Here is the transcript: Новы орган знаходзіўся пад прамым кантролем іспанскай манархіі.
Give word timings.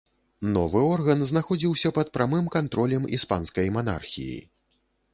Новы 0.53 0.81
орган 0.93 1.21
знаходзіўся 1.33 1.93
пад 1.99 2.11
прамым 2.17 2.51
кантролем 2.57 3.09
іспанскай 3.19 3.67
манархіі. 3.81 4.39